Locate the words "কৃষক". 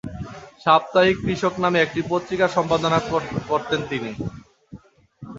1.21-1.53